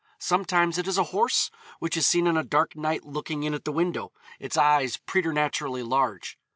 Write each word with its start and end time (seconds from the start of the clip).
Sometimes 0.17 0.79
it 0.79 0.87
is 0.87 0.97
a 0.97 1.03
horse, 1.13 1.51
which 1.77 1.95
is 1.95 2.07
seen 2.07 2.27
on 2.27 2.35
a 2.35 2.43
dark 2.43 2.75
night 2.75 3.03
looking 3.05 3.43
in 3.43 3.53
at 3.53 3.65
the 3.65 3.71
window, 3.71 4.11
its 4.39 4.57
eyes 4.57 4.97
preternaturally 4.97 5.83
large. 5.83 6.39